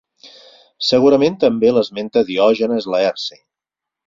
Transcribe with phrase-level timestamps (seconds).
[0.87, 3.41] Segurament també l'esmenta Diògenes Laerci.